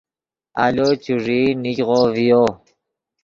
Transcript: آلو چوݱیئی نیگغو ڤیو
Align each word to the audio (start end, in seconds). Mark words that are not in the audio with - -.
آلو 0.63 0.87
چوݱیئی 1.03 1.47
نیگغو 1.63 2.01
ڤیو 2.13 2.43